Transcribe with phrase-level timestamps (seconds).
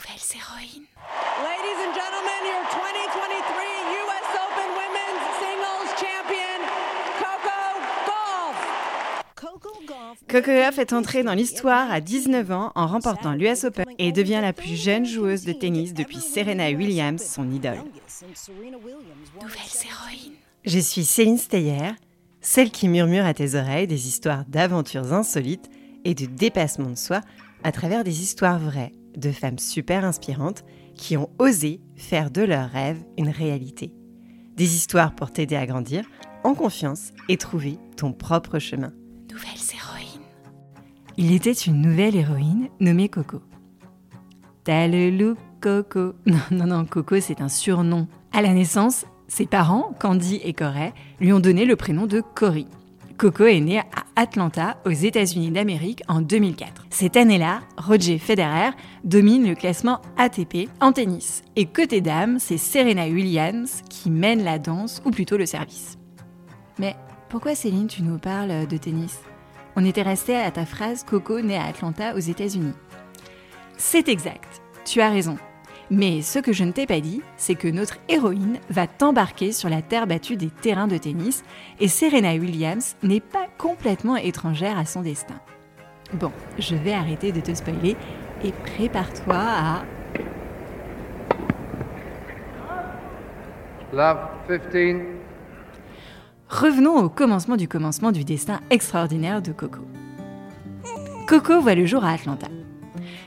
[0.00, 0.86] Nouvelles héroïnes.
[1.42, 3.60] Ladies and gentlemen, your 2023
[4.00, 6.60] US Open Women's Singles Champion,
[7.18, 7.60] Coco
[8.06, 8.58] Golf.
[10.26, 14.40] Coco Gauff est entrée dans l'histoire à 19 ans en remportant l'US Open et devient
[14.40, 17.82] la plus jeune joueuse de tennis depuis Serena Williams, son idole.
[18.42, 20.32] Nouvelles héroïnes.
[20.64, 21.90] Je suis Céline Steyer,
[22.40, 25.68] celle qui murmure à tes oreilles des histoires d'aventures insolites
[26.06, 27.20] et de dépassement de soi
[27.64, 30.64] à travers des histoires vraies de femmes super inspirantes
[30.94, 33.92] qui ont osé faire de leurs rêves une réalité.
[34.56, 36.04] Des histoires pour t'aider à grandir
[36.44, 38.92] en confiance et trouver ton propre chemin.
[39.30, 40.26] Nouvelles héroïnes.
[41.16, 43.42] Il était une nouvelle héroïne nommée Coco.
[44.64, 46.14] T'as le look Coco.
[46.26, 48.08] Non, non, non, Coco, c'est un surnom.
[48.32, 52.66] À la naissance, ses parents, Candy et Corey, lui ont donné le prénom de Cory.
[53.20, 53.84] Coco est née à
[54.16, 56.86] Atlanta, aux États-Unis d'Amérique, en 2004.
[56.88, 58.70] Cette année-là, Roger Federer
[59.04, 61.42] domine le classement ATP en tennis.
[61.54, 65.98] Et côté dames, c'est Serena Williams qui mène la danse, ou plutôt le service.
[66.78, 66.96] Mais
[67.28, 69.20] pourquoi Céline, tu nous parles de tennis?
[69.76, 72.72] On était resté à ta phrase Coco née à Atlanta, aux États-Unis.
[73.76, 75.36] C'est exact, tu as raison.
[75.90, 79.68] Mais ce que je ne t'ai pas dit, c'est que notre héroïne va t'embarquer sur
[79.68, 81.42] la terre battue des terrains de tennis
[81.80, 85.40] et Serena Williams n'est pas complètement étrangère à son destin.
[86.12, 87.96] Bon, je vais arrêter de te spoiler
[88.44, 89.82] et prépare-toi à...
[93.92, 94.28] Love
[94.72, 94.96] 15.
[96.48, 99.80] Revenons au commencement du commencement du destin extraordinaire de Coco.
[101.26, 102.49] Coco voit le jour à Atlanta.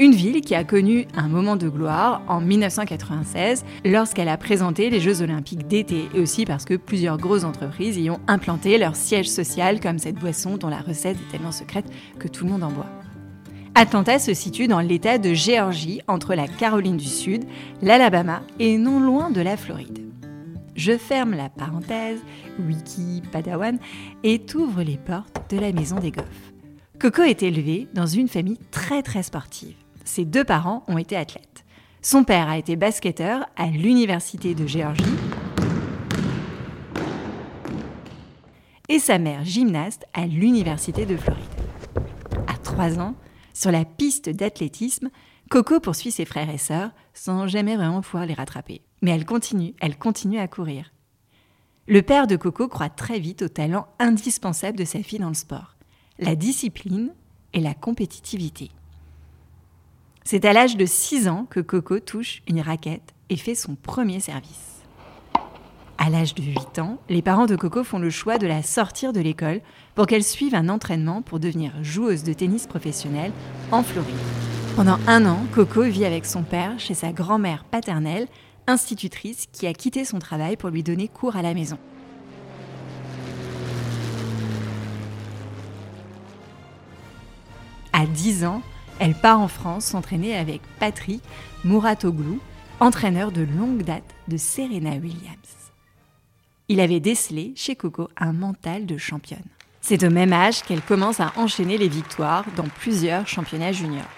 [0.00, 4.98] Une ville qui a connu un moment de gloire en 1996 lorsqu'elle a présenté les
[4.98, 9.30] Jeux olympiques d'été et aussi parce que plusieurs grosses entreprises y ont implanté leur siège
[9.30, 11.86] social comme cette boisson dont la recette est tellement secrète
[12.18, 12.88] que tout le monde en boit.
[13.76, 17.44] Atlanta se situe dans l'État de Géorgie entre la Caroline du Sud,
[17.80, 20.00] l'Alabama et non loin de la Floride.
[20.74, 22.18] Je ferme la parenthèse,
[22.58, 23.78] wiki padawan,
[24.24, 26.52] et t'ouvre les portes de la maison des Goffs.
[26.98, 29.83] Coco est élevée dans une famille très très sportive.
[30.04, 31.64] Ses deux parents ont été athlètes.
[32.02, 35.02] Son père a été basketteur à l'Université de Géorgie
[38.90, 41.42] et sa mère gymnaste à l'Université de Floride.
[42.46, 43.14] À 3 ans,
[43.54, 45.08] sur la piste d'athlétisme,
[45.50, 48.82] Coco poursuit ses frères et sœurs sans jamais vraiment pouvoir les rattraper.
[49.00, 50.92] Mais elle continue, elle continue à courir.
[51.86, 55.34] Le père de Coco croit très vite au talent indispensable de sa fille dans le
[55.34, 55.76] sport,
[56.18, 57.14] la discipline
[57.54, 58.70] et la compétitivité.
[60.26, 64.20] C'est à l'âge de 6 ans que Coco touche une raquette et fait son premier
[64.20, 64.80] service.
[65.98, 69.12] À l'âge de 8 ans, les parents de Coco font le choix de la sortir
[69.12, 69.60] de l'école
[69.94, 73.32] pour qu'elle suive un entraînement pour devenir joueuse de tennis professionnelle
[73.70, 74.16] en Floride.
[74.76, 78.26] Pendant un an, Coco vit avec son père chez sa grand-mère paternelle,
[78.66, 81.76] institutrice qui a quitté son travail pour lui donner cours à la maison.
[87.92, 88.62] À 10 ans,
[88.98, 91.22] elle part en France s'entraîner avec Patrick
[91.64, 92.40] Mouratoglou,
[92.80, 95.72] entraîneur de longue date de Serena Williams.
[96.68, 99.44] Il avait décelé chez Coco un mental de championne.
[99.80, 104.08] C'est au même âge qu'elle commence à enchaîner les victoires dans plusieurs championnats juniors.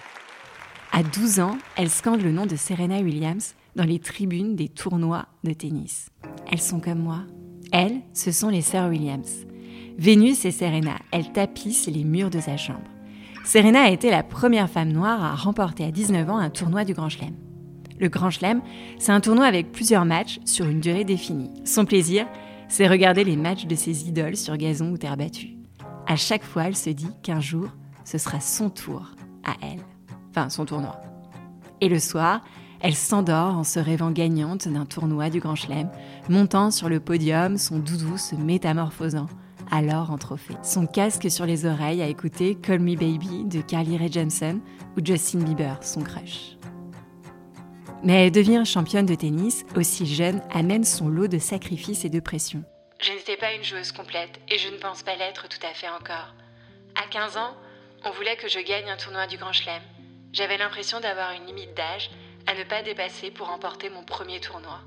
[0.93, 5.25] À 12 ans, elle scande le nom de Serena Williams dans les tribunes des tournois
[5.43, 6.09] de tennis.
[6.49, 7.23] Elles sont comme moi.
[7.73, 9.45] Elles, ce sont les sœurs Williams.
[9.97, 12.89] Vénus et Serena, elles tapissent les murs de sa chambre.
[13.47, 16.93] Serena a été la première femme noire à remporter à 19 ans un tournoi du
[16.93, 17.33] Grand Chelem.
[17.97, 18.61] Le Grand Chelem,
[18.99, 21.49] c'est un tournoi avec plusieurs matchs sur une durée définie.
[21.63, 22.27] Son plaisir,
[22.67, 25.55] c'est regarder les matchs de ses idoles sur gazon ou terre battue.
[26.07, 27.69] À chaque fois, elle se dit qu'un jour,
[28.03, 29.13] ce sera son tour
[29.45, 29.79] à elle.
[30.31, 30.99] Enfin, son tournoi.
[31.79, 32.41] Et le soir,
[32.81, 35.89] elle s'endort en se rêvant gagnante d'un tournoi du Grand Chelem,
[36.27, 39.27] montant sur le podium, son doudou se métamorphosant
[39.71, 40.55] alors en trophée.
[40.63, 44.61] Son casque sur les oreilles à écouter Call Me Baby de Carly Rae Jepsen
[44.95, 46.57] ou Justin Bieber, son crush.
[48.03, 52.63] Mais devenir championne de tennis, aussi jeune, amène son lot de sacrifices et de pression.
[52.99, 55.89] Je n'étais pas une joueuse complète et je ne pense pas l'être tout à fait
[55.89, 56.33] encore.
[56.95, 57.55] À 15 ans,
[58.05, 59.81] on voulait que je gagne un tournoi du Grand Chelem.
[60.33, 62.09] J'avais l'impression d'avoir une limite d'âge
[62.45, 64.79] à ne pas dépasser pour remporter mon premier tournoi.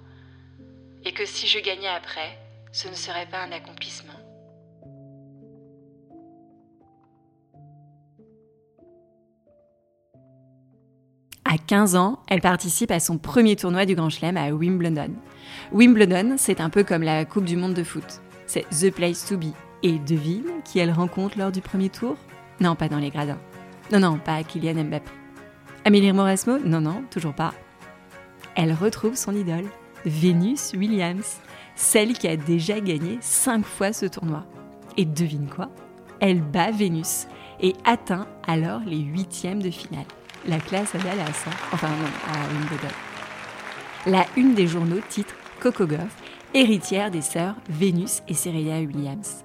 [1.05, 2.39] Et que si je gagnais après,
[2.73, 4.20] ce ne serait pas un accomplissement.
[11.53, 15.11] À 15 ans, elle participe à son premier tournoi du Grand Chelem à Wimbledon.
[15.73, 18.23] Wimbledon, c'est un peu comme la Coupe du Monde de foot.
[18.47, 19.53] C'est the place to be.
[19.83, 22.15] Et devine qui elle rencontre lors du premier tour?
[22.61, 23.41] Non, pas dans les gradins.
[23.91, 25.11] Non, non, pas Kylian Mbappé.
[25.85, 26.59] Amélie Mauresmo?
[26.65, 27.53] Non, non, toujours pas.
[28.55, 29.67] Elle retrouve son idole,
[30.07, 31.39] Venus Williams,
[31.75, 34.47] celle qui a déjà gagné 5 fois ce tournoi.
[34.97, 35.69] Et devine quoi?
[36.21, 37.27] Elle bat Vénus
[37.61, 40.07] et atteint alors les huitièmes de finale.
[40.47, 42.95] La classe à Dallas, enfin non, à Wimbledon.
[44.07, 46.17] La une des journaux titre Coco Goff,
[46.55, 49.45] héritière des sœurs Vénus et Serena Williams,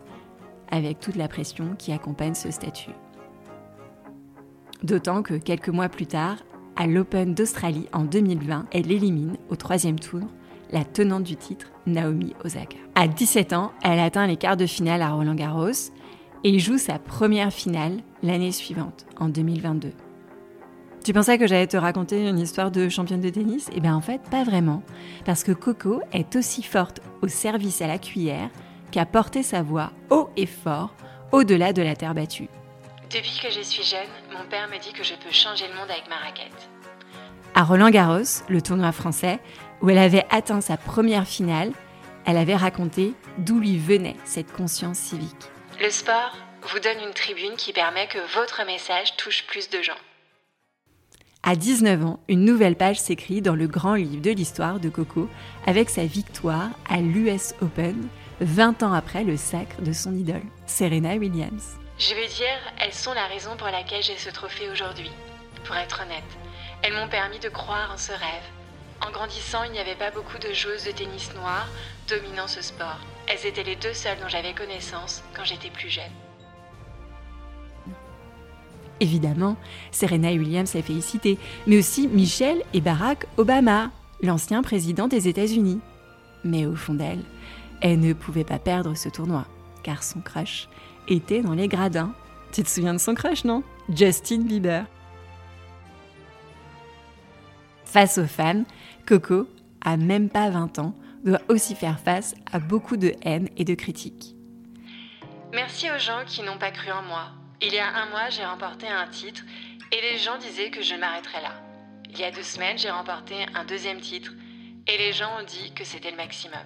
[0.71, 2.91] avec toute la pression qui accompagne ce statut.
[4.83, 6.37] D'autant que quelques mois plus tard,
[6.77, 10.21] à l'Open d'Australie en 2020, elle élimine au troisième tour
[10.71, 12.77] la tenante du titre, Naomi Osaka.
[12.95, 15.91] À 17 ans, elle atteint les quarts de finale à Roland Garros
[16.43, 19.91] et joue sa première finale l'année suivante, en 2022.
[21.05, 23.69] Tu pensais que j'allais te raconter une histoire de championne de tennis?
[23.71, 24.81] Eh bien en fait, pas vraiment,
[25.23, 28.49] parce que Coco est aussi forte au service à la cuillère
[28.89, 30.95] qu'à porter sa voix haut et fort
[31.31, 32.49] au-delà de la terre battue.
[33.11, 35.91] Depuis que je suis jeune, mon père me dit que je peux changer le monde
[35.91, 36.69] avec ma raquette.
[37.53, 39.39] À Roland Garros, le tournoi français,
[39.83, 41.71] où elle avait atteint sa première finale,
[42.25, 45.51] elle avait raconté d'où lui venait cette conscience civique.
[45.79, 49.93] Le sport vous donne une tribune qui permet que votre message touche plus de gens.
[51.47, 55.29] À 19 ans, une nouvelle page s'écrit dans le grand livre de l'histoire de Coco
[55.67, 58.07] avec sa victoire à l'US Open,
[58.41, 61.77] 20 ans après le sacre de son idole, Serena Williams.
[61.99, 65.11] Je veux dire, elles sont la raison pour laquelle j'ai ce trophée aujourd'hui.
[65.65, 66.23] Pour être honnête,
[66.81, 68.49] elles m'ont permis de croire en ce rêve.
[69.05, 71.69] En grandissant, il n'y avait pas beaucoup de joueuses de tennis noires
[72.09, 72.97] dominant ce sport.
[73.27, 76.24] Elles étaient les deux seules dont j'avais connaissance quand j'étais plus jeune.
[78.99, 79.57] Évidemment,
[79.91, 81.37] Serena Williams a félicité,
[81.67, 85.81] mais aussi Michelle et Barack Obama, l'ancien président des États-Unis.
[86.43, 87.23] Mais au fond d'elle,
[87.81, 89.45] elle ne pouvait pas perdre ce tournoi,
[89.83, 90.69] car son crush
[91.07, 92.13] était dans les gradins.
[92.51, 93.63] Tu te souviens de son crush, non?
[93.93, 94.85] Justin Bieber.
[97.83, 98.63] Face aux fans,
[99.05, 99.47] Coco,
[99.81, 100.95] à même pas 20 ans,
[101.25, 104.35] doit aussi faire face à beaucoup de haine et de critiques.
[105.53, 108.45] Merci aux gens qui n'ont pas cru en moi, il y a un mois, j'ai
[108.45, 109.43] remporté un titre
[109.91, 111.53] et les gens disaient que je m'arrêterais là.
[112.09, 114.31] Il y a deux semaines, j'ai remporté un deuxième titre
[114.87, 116.59] et les gens ont dit que c'était le maximum.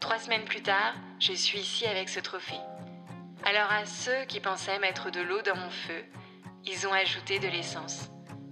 [0.00, 2.60] Trois semaines plus tard, je suis ici avec ce trophée.
[3.44, 6.04] Alors à ceux qui pensaient mettre de l'eau dans mon feu,
[6.64, 8.10] ils ont ajouté de l'essence.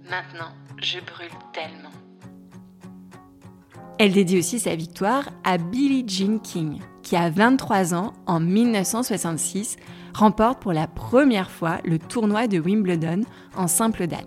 [0.09, 1.91] Maintenant, je brûle tellement.
[3.99, 9.77] Elle dédie aussi sa victoire à Billie Jean King, qui a 23 ans en 1966
[10.13, 13.21] remporte pour la première fois le tournoi de Wimbledon
[13.55, 14.25] en simple dames.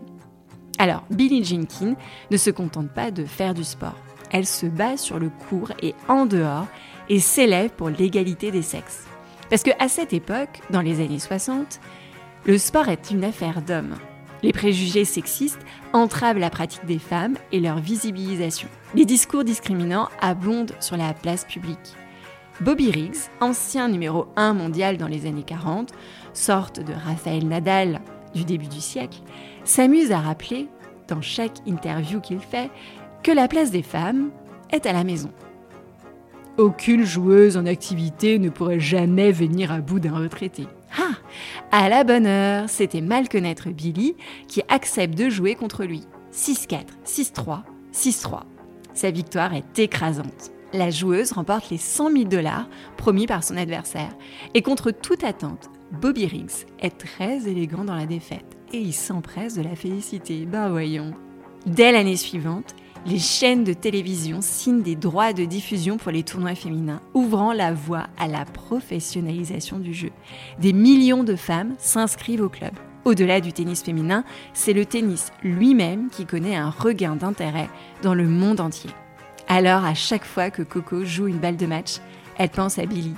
[0.78, 1.94] Alors, Billie Jean King
[2.30, 3.96] ne se contente pas de faire du sport.
[4.30, 6.66] Elle se bat sur le court et en dehors
[7.08, 9.04] et s'élève pour l'égalité des sexes.
[9.50, 11.80] Parce qu'à cette époque, dans les années 60,
[12.46, 13.94] le sport est une affaire d'hommes.
[14.42, 15.60] Les préjugés sexistes
[15.92, 18.68] entravent la pratique des femmes et leur visibilisation.
[18.94, 21.94] Les discours discriminants abondent sur la place publique.
[22.60, 25.90] Bobby Riggs, ancien numéro 1 mondial dans les années 40,
[26.34, 28.00] sorte de Raphaël Nadal
[28.32, 29.18] du début du siècle,
[29.64, 30.68] s'amuse à rappeler,
[31.08, 32.70] dans chaque interview qu'il fait,
[33.24, 34.30] que la place des femmes
[34.70, 35.30] est à la maison.
[36.56, 40.68] Aucune joueuse en activité ne pourrait jamais venir à bout d'un retraité.
[40.96, 41.14] Ah
[41.72, 44.14] À la bonne heure, c'était mal connaître Billy
[44.46, 46.04] qui accepte de jouer contre lui.
[46.32, 47.62] 6-4, 6-3,
[47.92, 48.42] 6-3.
[48.94, 54.14] Sa victoire est écrasante la joueuse remporte les 100 000 dollars promis par son adversaire.
[54.54, 59.54] Et contre toute attente, Bobby Riggs est très élégant dans la défaite et il s'empresse
[59.54, 60.44] de la féliciter.
[60.46, 61.14] Ben voyons.
[61.64, 62.74] Dès l'année suivante,
[63.06, 67.72] les chaînes de télévision signent des droits de diffusion pour les tournois féminins, ouvrant la
[67.72, 70.10] voie à la professionnalisation du jeu.
[70.58, 72.72] Des millions de femmes s'inscrivent au club.
[73.04, 77.68] Au-delà du tennis féminin, c'est le tennis lui-même qui connaît un regain d'intérêt
[78.02, 78.90] dans le monde entier.
[79.48, 81.98] Alors, à chaque fois que Coco joue une balle de match,
[82.38, 83.14] elle pense à Billy.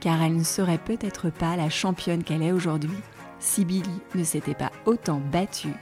[0.00, 2.96] Car elle ne serait peut-être pas la championne qu'elle est aujourd'hui
[3.40, 5.74] si Billy ne s'était pas autant battue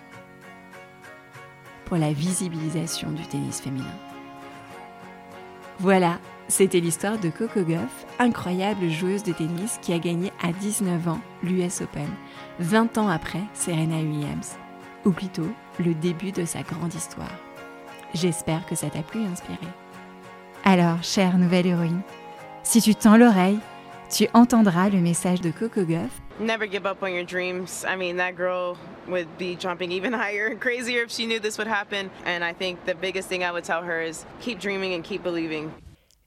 [1.85, 3.85] pour la visibilisation du tennis féminin.
[5.79, 11.09] Voilà, c'était l'histoire de Coco Goff, incroyable joueuse de tennis qui a gagné à 19
[11.09, 12.09] ans l'US Open,
[12.61, 14.57] 20 ans après Serena Williams,
[15.05, 17.46] ou plutôt le début de sa grande histoire.
[18.17, 19.59] J'espère que ça t'a plu et inspiré.
[20.65, 22.01] Alors, chère nouvelle héroïne,
[22.63, 23.59] si tu tends l'oreille,
[24.11, 26.23] tu entendras le message de Coco Goff.
[26.41, 27.85] Never give up on your dreams.
[27.87, 31.59] I mean, that girl would be jumping even higher and crazier if she knew this
[31.59, 32.11] would happen.
[32.25, 35.23] And I think the biggest thing I would tell her is keep dreaming and keep
[35.23, 35.71] believing.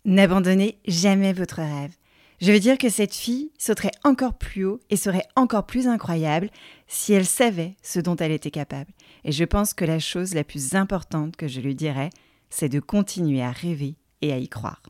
[0.05, 1.95] N'abandonnez jamais votre rêve.
[2.41, 6.49] Je veux dire que cette fille sauterait encore plus haut et serait encore plus incroyable
[6.87, 8.91] si elle savait ce dont elle était capable.
[9.25, 12.09] Et je pense que la chose la plus importante que je lui dirais,
[12.49, 14.81] c'est de continuer à rêver et à y croire.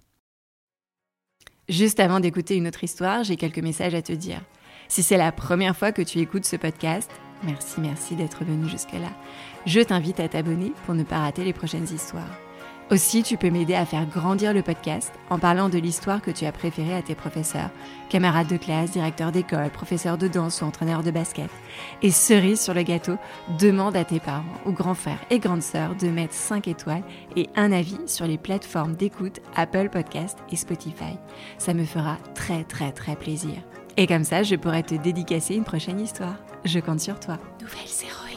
[1.68, 4.42] Juste avant d'écouter une autre histoire, j'ai quelques messages à te dire.
[4.88, 7.10] Si c'est la première fois que tu écoutes ce podcast,
[7.44, 9.12] merci, merci d'être venu jusque-là.
[9.66, 12.49] Je t'invite à t'abonner pour ne pas rater les prochaines histoires.
[12.92, 16.46] Aussi, tu peux m'aider à faire grandir le podcast en parlant de l'histoire que tu
[16.46, 17.70] as préférée à tes professeurs,
[18.10, 21.52] camarades de classe, directeurs d'école, professeurs de danse ou entraîneurs de basket.
[22.02, 23.18] Et cerise sur le gâteau,
[23.60, 27.04] demande à tes parents ou grands frères et grandes sœurs de mettre 5 étoiles
[27.36, 31.16] et un avis sur les plateformes d'écoute Apple Podcast et Spotify.
[31.60, 33.54] Ça me fera très très très plaisir.
[33.98, 36.38] Et comme ça, je pourrai te dédicacer une prochaine histoire.
[36.66, 37.38] Je compte sur toi.
[37.62, 38.29] Nouvelle.